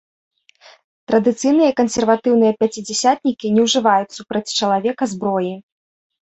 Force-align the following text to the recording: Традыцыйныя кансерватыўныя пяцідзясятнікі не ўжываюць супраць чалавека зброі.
Традыцыйныя 1.09 1.75
кансерватыўныя 1.81 2.51
пяцідзясятнікі 2.63 3.45
не 3.59 3.67
ўжываюць 3.67 4.15
супраць 4.17 4.53
чалавека 4.63 5.03
зброі. 5.15 5.53